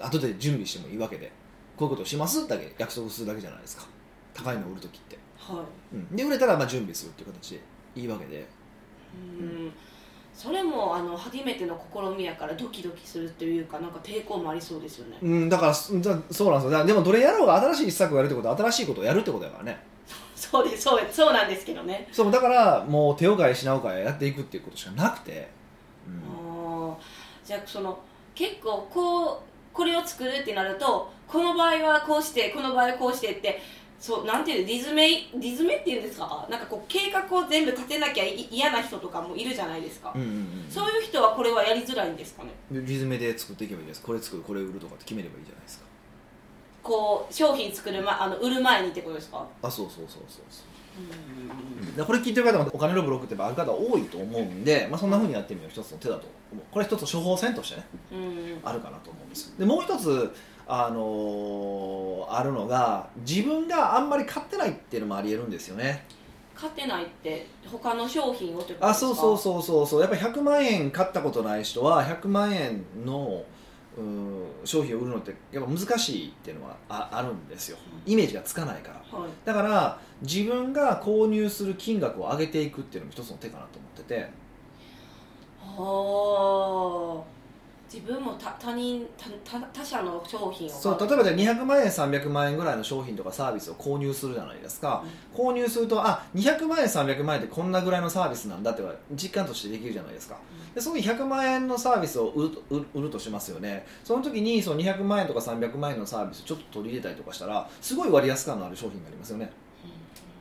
[0.00, 1.30] 後で準備してもいいわけで
[1.76, 3.86] こういうことをしますだけ約束するだけじゃないですか。
[4.32, 7.60] 高いのを売る時って、はうん、で売れたらまあ準備するっていう形で
[7.96, 8.36] いいわけで。
[8.36, 8.40] い
[9.40, 9.72] うん。
[10.34, 15.16] それもあの初めての試みやからドキドキするというかなんか抵抗もありそうですよね。
[15.22, 16.84] うん、だからそうなんですよ。
[16.84, 19.78] でもどれやろうが新しい施策をやるってことは新しいことをやるってことだからね。
[20.34, 22.08] そうですそうそうなんですけどね。
[22.10, 25.48] そうだからもう手を変え品を変えやっていくっていうことしかなくて、
[26.08, 26.90] うん。
[26.90, 27.46] あー。
[27.46, 27.96] じゃあその
[28.34, 33.60] 結構こうこれを作るってなるとこの場合はこうしてこの場合はこうしてって
[33.98, 36.46] そうなんていうのリズメリズメっていうんですか？
[36.50, 42.50] なんかこう計画を全部立てなきゃい嫌な人とかもいるじゃないですか、うんうんうんそういう人はこれはやりづらいんですかね？
[42.70, 45.84] リズムで作っていけばいいですこれ作るこれ売るとかって決めればいいじゃないですか。
[46.82, 49.46] こう商品作る、ま、あの売る前にってことですか？
[49.62, 50.73] あそうそうそうそうそう
[51.96, 56.64] でこれ聞いてる方もお金のブロックってある方多いと思うんで、まあ、そんなふうにやってみるの一つの手だと思う。
[56.72, 58.18] これ一つ処方箋としてねうん。
[58.18, 59.54] うんあるかなと思うんです。
[59.58, 60.32] でもう一つ
[60.66, 66.04] あのーあるのが自分があんまり買ってないっていうのもありえるんですよね。
[66.54, 68.88] 買ってないって他の商品をってことですか？
[68.88, 70.00] あそうそうそうそうそう。
[70.00, 73.42] やっぱり100万円買ったことない人は100万円の
[73.98, 77.78] うん商品を売るのってやっぱ難しいっていうのはああるんですよ。
[78.06, 79.18] イメージがつかないから。
[79.18, 79.30] はい。
[79.44, 84.30] だから自分が購入する金額を上げていくっていうのも一つの手かなと思ってて。
[85.60, 87.43] はあ
[87.94, 100.36] 自分も他他人他他他社の商品を買そう例えばじゃあ200万円300万円ぐらいの商品とかサービスを購入するじゃないですか、購入するとあ200万円300万円ってこんなぐらいのサービスなんだって実感としてできるじゃないですか。
[100.74, 102.62] でその100万円のサービスを売ると
[102.94, 103.86] 売るとしますよね。
[104.02, 109.52] その時にその200万円とか300万円のサービスをちょっと取り入れたりとかしたらすごい割安感のある商品がありますよね。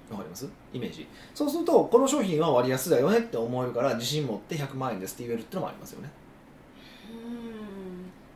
[0.10, 0.50] わかります？
[0.74, 1.08] イメージ。
[1.36, 6.10] そうするとこの商品は割安だよねって思えるから自信持って100万円ですって言えるってのもありますよね。
[6.18, 6.23] うん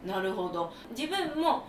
[0.05, 0.71] なるほど。
[0.95, 1.63] 自分も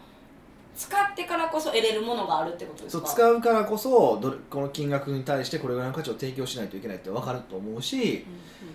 [0.76, 8.24] 使ってからこそ得れるものがあるってことですそうか使うからこそどれこの金額に対してこれぐらいの価値を提供しないといけないって分かると思うし、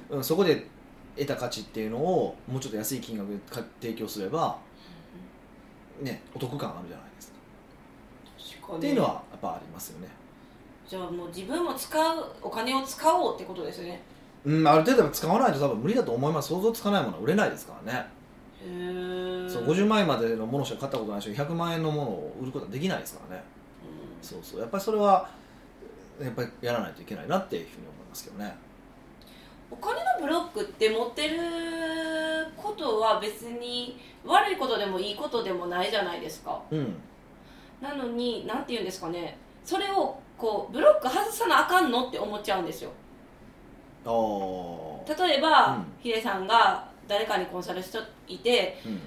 [0.09, 0.17] うんうん。
[0.17, 0.67] うん、そこで
[1.15, 4.57] 得た価値っていうのをもうちょっと安い金額でか提供すれば、
[6.01, 7.33] ね、お得感あるじゃないですか。
[8.59, 8.77] 確かに。
[8.79, 10.07] っていうのはやっぱありますよね、
[10.87, 14.01] じゃあもう自分も使うお金を使おうってことですね。
[14.43, 16.49] うん、ある程度使わないと多分無理だと思います。
[16.49, 18.05] 想像つかないものは売れないですからね、
[19.49, 23.43] そう50万円までのものしか買ったことないし100万円のものを売ることはできないですからね。
[24.21, 24.61] そうそう。
[24.61, 25.29] やっぱりそれは
[26.21, 28.55] やっぱりやらないといけないなっていうふうに思いますけどね。
[29.69, 31.37] お金のブロックって持ってる
[32.55, 36.61] ことは別に悪いことでもいいことでもないじゃないですか。
[36.69, 36.95] うん。
[37.81, 39.37] なのに何て言うんですかね。
[39.65, 42.91] それをこうブロック外さなあかんのって思っちゃうんですよ。
[44.05, 45.85] ああ例えば、うん。
[46.01, 48.99] ヒデさんが誰かにコンサルしていてうん。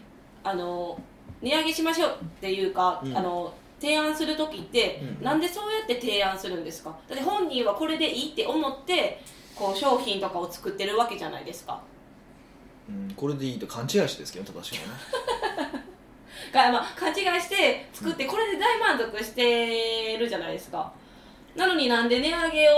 [0.45, 0.99] あの
[1.43, 3.17] 値上げしましょうっていうか、うん。
[3.17, 5.25] あの提案する時って、うん。
[5.25, 6.97] なんでそうやって提案するんですか？
[7.09, 9.21] だって本人はこれでいいって思って
[9.55, 11.83] こう商品とかを作ってるわけじゃないですか。
[12.89, 14.87] うん、これでいいと勘違いしてですけど正しいか
[16.67, 20.93] が、まあ、勘違いして作ってこれで大満足してるじゃないですか。
[21.57, 22.73] なのになんで値上げを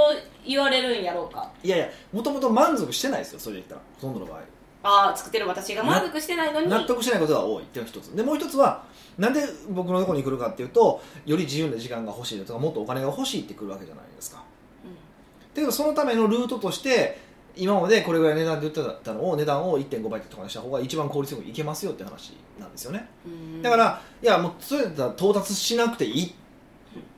[0.46, 1.40] 言われるんやろうか。
[1.40, 3.80] ないやいやもともと満足してないですよそれで言ったら。
[4.00, 4.42] ほとんどの場合
[4.82, 6.68] ああ作ってる私が満足してないのに。
[6.68, 8.16] 納得しないことが多いっていうのが一つ。
[8.16, 8.84] でもう一つは
[9.18, 14.38] なんで僕のところに来るかっていうとより自由な時間が欲しいとかもっとお金が欲しいって来るわけじゃないですか。
[14.38, 14.42] だ
[15.54, 17.18] けどそのためのルートとして
[17.56, 23.08] 今までこれぐらい値段で売ってたのを値段を1.5倍とかにした方が一番効率よくいけますよって話なんですよね。
[23.26, 23.62] うん。
[23.62, 26.34] だからいやもうそれだったら到達しなくていい。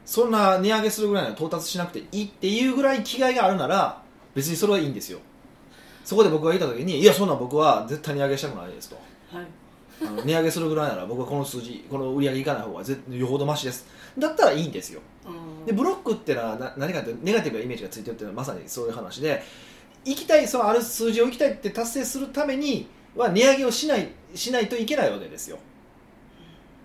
[0.07, 4.03] そんな値上げするぐらいなら到達しなくていいっていうぐらい気概があるなら
[4.35, 5.21] 別にそれはいいんですよ
[6.11, 8.97] そこで僕が言った時にいやそんなん僕は絶対値上げしたくないですと。
[9.33, 9.47] はい。
[10.03, 13.87] あの値上げするぐらいなら僕はこの数字この売り上げいかない方がぜよほどマシです。
[14.19, 15.03] だったらいいんですよ。
[15.25, 15.67] うん。
[15.67, 19.41] でブロックってのはな何かってネガティブなイメージがついてるっていうのはまさにそういう話で
[20.05, 25.59] 行きたいそのある数字を行きたいって達成するためには値上げをしないしないといけないわけですよ。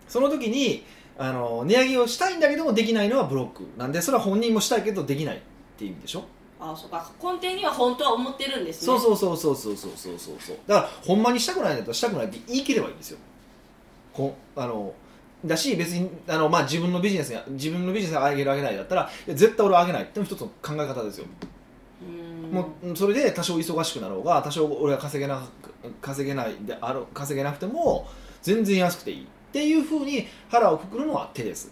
[0.07, 0.83] その時に
[1.17, 5.39] あの値上げをしたいんだけどもできないのはブロックなんでそれは本人もしたいけどできないっ
[5.79, 6.25] ていう意味でしょ
[6.65, 7.07] ああそうか。
[7.21, 8.85] 根底には本当は思ってるんですね。
[8.87, 10.57] そうそうそうそうそうそうそうそう。
[10.65, 13.19] だからほんまにしたくないんだったらしたくないって言い切ればいいんですよ。
[14.13, 14.93] こあの
[15.45, 21.25] だし別にあの、まあ、自分のビジネスに自分のビジネスに上げる上げないだったら絶対俺は上げないっていうのも一つの考え方ですよ、
[22.01, 22.51] うん。
[22.51, 25.43] もうそれで多少忙しくなろうが多少俺が稼げな
[26.01, 28.07] 稼げないであろ稼げなくても
[28.41, 31.71] 全然安くていいっていうふうに腹をくくるのは手です。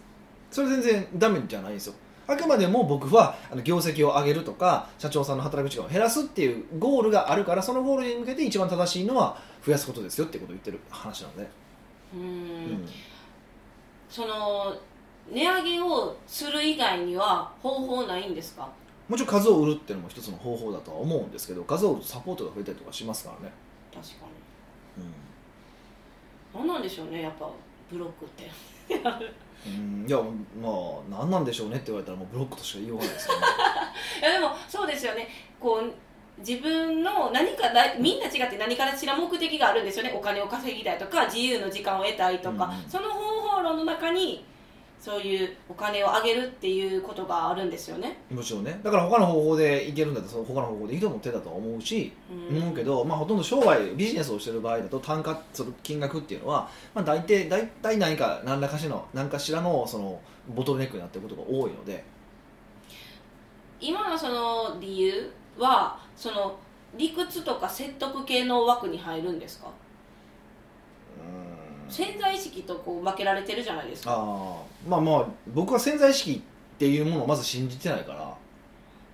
[0.51, 11.49] それ全然ダメじゃないんですよあくまでも僕はあの業績を上げるとか社長さんの働く時間を減らすっていうゴールがあるからそのゴールに向けて一番正しいのは増やすことですよってことを言ってる話なので、
[12.13, 12.21] うん。
[12.21, 12.89] うん。
[14.09, 14.75] その
[15.31, 18.69] 値上げをする以外には方法ないんですか？
[19.09, 23.53] もちろん数を売るっていうのも一つの方法だとは思うんですけど数を売るとサポートが増えたりとかしますからね、
[23.93, 24.25] 確か
[24.97, 25.03] うん。
[25.03, 25.09] に
[26.53, 27.49] 何なんでしょうねやっぱ
[27.91, 28.49] ブロックって
[29.65, 30.17] うんいや
[30.61, 33.41] まあ何なんでしょうねって言われたらもうブロックとしか言いようがないですよね。
[34.21, 35.29] いやでもそうですよね。
[35.59, 35.93] こう
[36.39, 40.13] 自分の何かだみんな違って何かしら目的があるんですよね。
[40.15, 42.89] お金を稼ぎたいとか自由の時間を得たいとか、うん。
[42.89, 44.43] その方法論の中に
[45.03, 48.79] そういうお金を上げるっていうことがあるんですよね、もちろんね。
[48.81, 52.57] だから他の方法でいけるんだったらその他の方法でいいと思ってたとは思うし、うん。
[52.61, 60.21] 思うけど、まあ、ほとんど商売ビジネスをしてる場合だと単価その金額っていうのは、まあ、大体大体何か何らかしの何かしらのその
[60.55, 62.05] ボトルネックになっていることが多いので。
[63.81, 66.57] 今のその理由はその
[66.95, 69.67] 理屈とか説得系の枠に入るんですか？
[71.17, 74.11] うん潜在意識とこう分けられてるじゃないですか。
[74.11, 76.41] ああまあまあ僕は潜在意識
[76.75, 78.35] っていうものをまず信じてないから。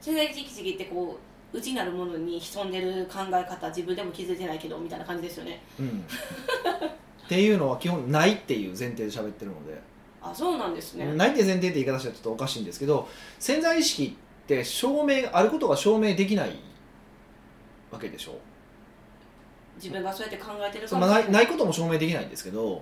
[0.02, 1.20] 潜在意識ってこ
[1.54, 5.62] う内なるものに潜んでる考え方自分でも気づいてないけどみたいな感じですよね。
[5.80, 6.06] うん。
[7.26, 9.80] っていうのは基本ないっていう前提で喋ってるので、
[10.22, 13.08] あそうなんですね、ないって前提って言い方したらちょっとおかしいんですけど
[13.40, 16.56] 潜在意識って証明あることが証明できない
[17.92, 18.40] わけでしょ
[19.82, 22.76] 自分がそうやって考えてるそうまあ、ないないことも証明できないんですけどうんう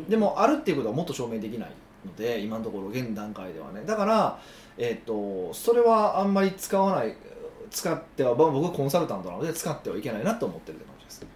[0.00, 1.70] ん、でもあるっていうことはもっと証明できない
[2.06, 3.82] ので今のところ現段階ではね。
[3.86, 4.40] だから、
[4.78, 7.14] えっとそれはあんまり使わない
[7.70, 11.26] 使ってはまあ僕はコンサルタントなので使ってはいけないなと思ってるって感じです。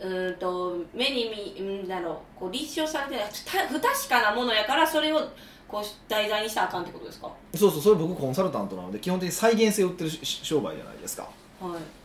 [0.00, 3.24] うーんと目に見うんだろうこう立証されてない。
[3.44, 5.20] た不確かなものやからそれを
[5.66, 7.28] こう題材にしたらあかんってことですか？
[7.28, 11.26] はそうそうそれ僕コンサルタントなので基本的に再現性を売ってるし商売じゃないですか。
[11.62, 12.03] い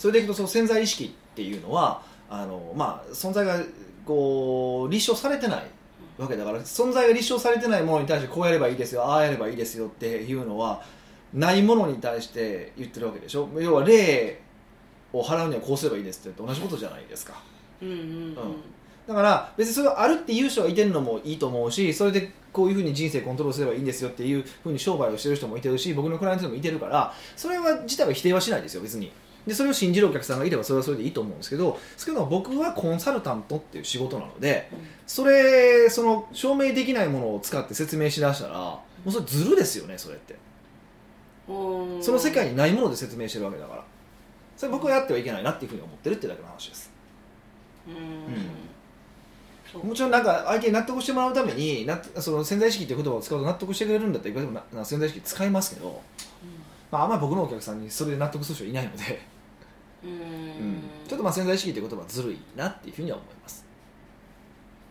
[0.00, 3.60] それでいくとその潜在意識っていうのはあの、まあ、存在が
[4.06, 5.66] こう立証されてない
[6.16, 10.82] わけだから存在が立証されてないものに対してこうやればいいですよああやればいいですよっていうのは
[11.34, 13.48] ないものに対して言ってるわけでしょ。
[13.60, 14.40] 要は霊
[15.12, 17.34] を払うにはこうすればいいですって同じことじゃないですか。
[17.82, 18.36] うんうんうん。
[19.06, 29.10] だから別にそれがあるっていう人がいてるのもいいと思うしそれでこういうふうに人生コントロールすればいいんですよっていうふうに商売をしてる人もいてるし僕のクライアントでもいてるからそれは自体は否定はしないですよ別に
[29.46, 34.70] でそれを信じるお客さんがいればそれはそれでいいと思うんですけどですけど僕はコンサルタントっていう仕事なので
[35.06, 40.36] それその証明できないものを使って説明しだしたらもうそれずるですよねそれって。
[41.48, 42.02] うん。
[42.02, 43.84] その世界にないもので説明してるわけだから。
[44.56, 46.90] それ僕はやってはいけないなっていうふうに思ってるってだけの話です。
[47.88, 47.94] うん。
[47.94, 48.00] うん。
[49.72, 56.02] そうもちろんなんか相手に納得してもらうためになその潜在意識っていう言葉を使うと納得してくれるんだったらいくらでもなな潜在意識使いますけど、
[56.90, 59.20] まあ、あんまり僕のお客さんにそれで納得する人いないので、
[60.04, 60.10] うん。
[60.10, 60.82] うん。
[61.06, 63.64] ちょっとまあ潜在意識っていう言葉はずるいなっていうふうには思います。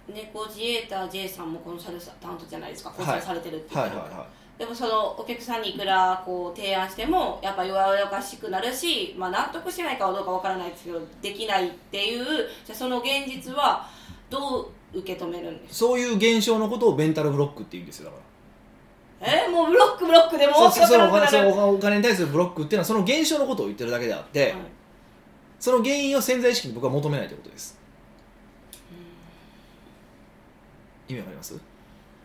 [0.07, 2.89] 猫自衛隊 J さんもコンサルタントじゃないですか。
[2.91, 3.21] コンはい。
[3.21, 4.27] サルされてるって言ってるはいはいは
[4.59, 12.25] でもそのお客さんにいくらこう提案してもやっぱ弱々しくなるし、まあ、納得しないかどうかわからないですけどできないっていう
[12.65, 13.87] じゃあその現実は
[14.29, 18.23] どう受け止めるんでいすそういう現象のことをベンタルブロックって言うんですよだから。
[18.23, 18.28] か
[19.21, 24.53] えーもうブロックブロックでもそうそのお金そのお金に対するブロックっていうのはその現象のことを言ってるだけであって、はい。
[25.59, 27.77] その原因を潜在意識に僕は求めないということです。
[31.09, 31.59] 意味わかります？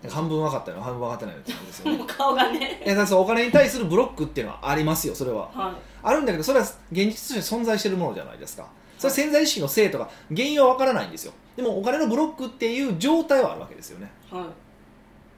[0.08, 0.80] 半分分かったよ。
[0.80, 2.04] 半分分かってないよって感じですよね。
[2.06, 3.06] 顔がね。
[3.06, 5.48] そうお金に対するブロックっていうのはありますよそれは。
[5.52, 8.66] はあるんだけどそれは現実として存在しているものじゃないですか。
[8.98, 11.32] それは潜在意識のせいとか原因は分からないんですよ。
[11.56, 14.10] でもお金のブロックっていう状態はあるわけですよね。
[14.30, 14.44] いはい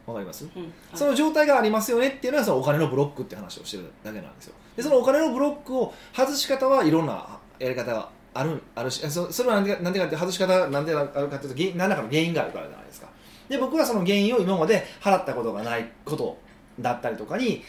[0.06, 0.44] わかります？
[0.44, 0.62] うん。
[0.62, 13.08] はいその状態がありますよねっていうのはそのお金のブロックって話をしてるだけなんですよでそのお金のブロックを外し方はいろんなやり方があるあるしそそれはなんでかなんでかって外し方なんであるかというと何らかの原因があるからじゃないですか
[13.48, 16.38] で僕はその原因を今まで払ったことがないこと
[16.78, 17.64] だったりとかに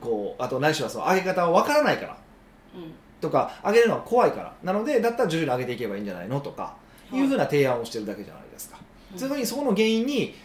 [0.00, 2.18] こうあとないしはその上げ方をわからないから
[2.74, 2.92] うん。
[3.20, 6.76] とか上げるのは怖いからなのでだったら徐々に上げていけばいいんじゃないのとかは
[7.12, 7.16] い。
[7.16, 8.78] いうふうな提案をしてるだけじゃないですか、
[9.12, 9.18] うん。
[9.18, 10.36] そういうふうにそこの原因にえー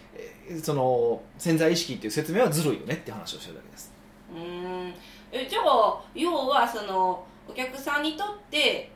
[0.62, 3.94] その潜在意識っていう説明はずるいよねって話をしてるだけです。
[4.34, 4.40] うー
[4.88, 4.94] ん。
[5.32, 8.92] えじゃあ要はそのお客さんにとって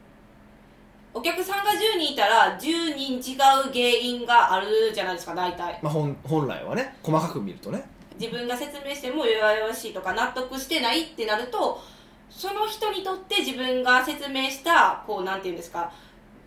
[1.13, 3.39] お客さんが10人いたら10人違う
[3.71, 5.79] 原因があるじゃないですか大体。
[5.81, 7.83] まあ、本本来はね細かく見るとね。
[8.19, 11.81] 自分が説明しても弱々しいとか納得してないってなると
[12.29, 15.91] その人にとって自分が説明したこうなんていうんですか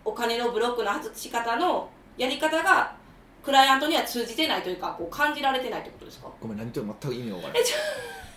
[0.03, 2.95] お金のブロックの外し方のやり方が
[3.43, 6.27] クライアントには通じてないというかこう感じられてないってことですか？
[6.41, 7.63] ごめん何言ってるの全く意味が分からない。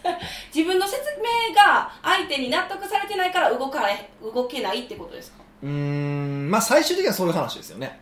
[0.55, 1.01] 自分の説
[1.49, 5.38] 明が相手に納得されてないから動かない動けないってことですか？
[5.62, 8.01] うーんまあ最終的にはそういう話ですよね。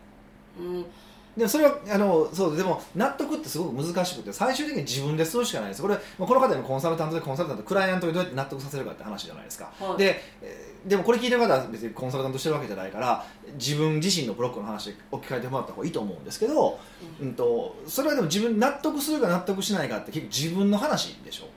[0.59, 0.85] うん
[1.37, 5.81] でもそれはあのそうでも納得ってすごく難しくて最終的に自分でするしかないです。
[5.81, 9.97] これ、まあ、この方のコンサルタントでコンサルタントクライアントにどうやって納得させるかって話じゃないですか、はい。
[9.97, 16.79] でえーでもこれ聞いてる方は別にコンサルタントしてるわけじゃないから自分自身のブロックの話で置き換えてもらった方がいいと思うんですけど、
[17.21, 21.49] うん、とそれはでも自分納得するか納得しないかって結局自分の話でしょ。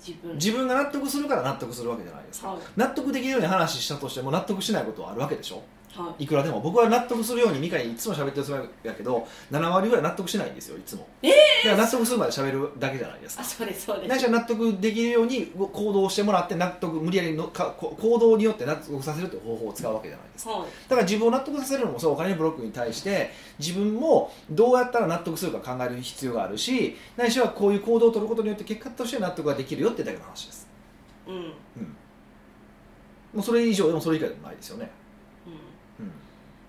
[0.00, 0.34] 自分。
[0.34, 2.58] 自分が納得するから納得するわけじゃないですか、はい。
[2.76, 5.62] 納得できるように話したとしても納得しないことはあるわけでしょ
[5.94, 6.24] はい。
[6.24, 11.06] いくらでも僕は納得するようにミカにいつも喋ってるつもりやけど7割ぐらい納得しないんですよいつも。
[11.22, 11.28] え
[11.64, 13.42] だから納得するまで喋るだけじゃないですか。
[13.42, 14.08] あそうですそうです。
[14.08, 20.52] 何しろ納得できるように行動してもらって納得無理やりのかこ行動によって納得させるという方法を使うわけじゃないですか。
[20.52, 20.68] はい。
[20.88, 30.68] だから自分を納得させるのもそうお金のブロックに対して自分もどうやったら納得するか考える必要があるし何しろこういう行動を取ることによって結果として納得ができるよってだけの話です、
[31.26, 31.34] うん。
[31.34, 31.42] うん。
[31.42, 31.52] うん、
[33.34, 34.97] もうそれ以上でもそれ以外でもないですよね、うん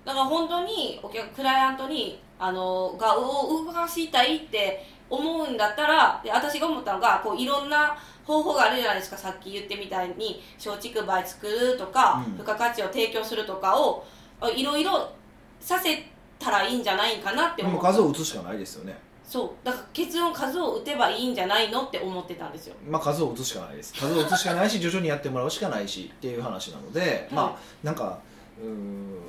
[0.10, 7.96] だから本当にお客クライアントにあのがを動かしたいって思うんだったらで私が思ったのがこういろんな
[8.26, 9.18] 方法があるじゃないですか。
[9.18, 12.38] さっき言ってみたいに松竹梅作るとか、うん。
[12.38, 14.04] 付加価値を提供するとかを
[14.42, 15.12] あいろいろ
[15.60, 16.04] させ
[16.40, 17.80] たらいいんじゃないかなって思う。
[17.80, 18.98] 数を打つしかないですよね。
[19.24, 19.52] そう。
[19.64, 22.76] だから結論数を打てばいいんじゃないのって思ってたんですよ。
[22.88, 23.94] まあ数を打つしかないです。
[23.94, 28.29] 数を打つしかないし徐々にやってもらうしかないしっていう話なので、まあなんかうん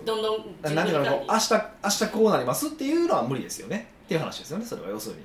[0.05, 1.53] どんどん自何分みたいうにかこ明日
[1.85, 3.89] 明日こうなりますっていうのは無理ですよね。
[4.07, 5.22] っていう話ですよねそれは要するに。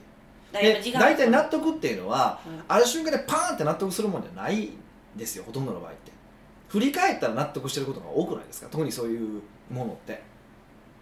[0.93, 2.63] 大体納得っていうのは、うん。
[2.67, 4.77] ある瞬間でパーンって納得するもんじゃないん
[5.15, 6.11] ですよほとんどの場合って。
[6.69, 8.67] 振り返ったら納得してることが多くないですか？
[8.69, 10.21] 特にそういうものって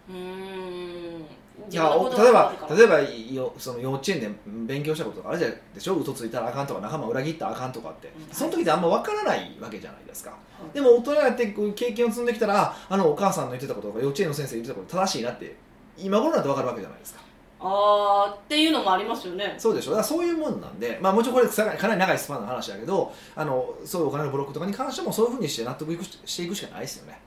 [0.08, 1.24] うーん。
[1.70, 5.96] いや例えば例えばよその幼稚園で勉強したこととかあるじゃないでしょ？
[5.96, 8.34] 嘘ついたらあかんとか仲間裏切ったらあかんとかって、うん。
[8.34, 10.36] その時ってあんま分からないわけじゃないですか、
[10.72, 10.74] い。
[10.74, 15.56] でも大人になって経験を積んできたらああのお母さんの言ってたこととか幼稚園の先生言ってたこと正しいなって
[15.96, 17.20] 今頃になって分かるわけじゃないですか。
[17.60, 19.54] あーっていうのもありますよね。
[19.56, 19.92] そうでしょ？
[19.92, 27.18] だからそういうもんなんで、まあ、もちろんこれかなりかなり長いスパンの話だけどあのそういうお金のブロックとかに関してもそういうふうにして納得いくししていくしかないですよね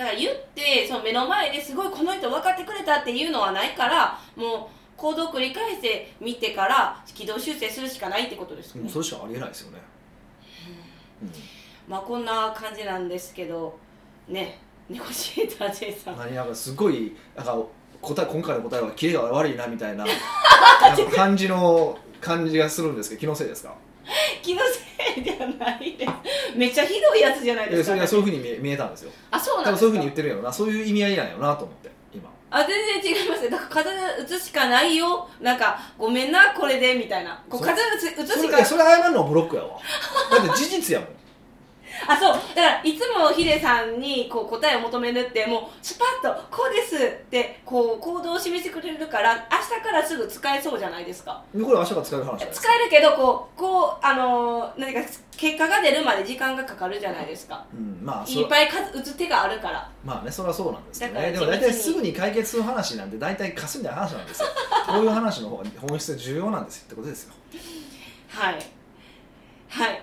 [0.00, 9.78] だから言ってその目の前ですごいこの人分かってくれたっていうのはないからもう行動を繰り返して見てから軌道修正するしかないってことですよね、それしかありえないですよね、
[11.22, 11.32] うん。
[11.86, 13.78] まあこんな感じなんですけど
[14.26, 16.16] ねネゴシエーター J さん。
[16.16, 17.58] 何なんかすごいなんか
[18.00, 20.06] 答え今回の答えはキレが悪いなみたいな
[21.14, 23.74] 感じの感じがするんですけど気のせいですか？
[24.42, 24.82] 気のせい？
[25.58, 26.12] ないです。
[26.56, 29.12] めっちゃひどいやつじゃないえですか、それがそういうふうに見えたんですよ。
[29.30, 31.90] あそう多なんそういうふうに言ってるんやろなそういう意味合いなんやろなと思って。
[32.14, 32.28] 今。
[32.50, 35.28] あ全然違いますよだから風打つしかないよ。
[35.40, 37.42] なんかごめんなこれでみたいな。
[37.48, 39.78] こうそ風打つ打つそれいしかやそれ謝るのはブロックやわ。
[40.30, 41.08] だって事実やもん
[42.06, 42.32] あそう。
[42.32, 51.42] だからいつもヒデさんにこう答えを求めるってもうスパッとこうですってこう行動を示してくれるから明日からすぐ使えそうじゃないですか。
[51.54, 55.00] でこれ明日から使える話使えるけどこうこうあのー何か
[55.36, 57.64] 結果が出るまで時間がかかるじゃないですか。
[57.72, 59.90] うんまあそいっぱい数打つ手があるから。
[60.04, 64.48] まあねそれはそうなんですけどねでも大体すぐに解決する話なんて大体かすみたいな話なんですよ。
[64.86, 67.32] こういう話の方が本質が重要なんですよってことですよ。
[68.28, 68.54] はい。
[69.68, 70.02] はい